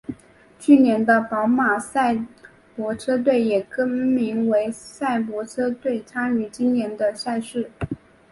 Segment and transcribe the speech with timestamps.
[0.59, 2.11] 去年的宝马萨
[2.75, 7.69] 伯车队也更名为萨伯车队参与今年的赛事。